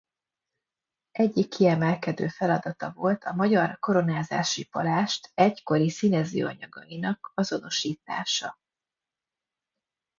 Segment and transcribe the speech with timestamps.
[1.11, 8.57] Egyik kiemelkedő feladata volt a magyar koronázási palást egykori színezőanyagainak azonosítása.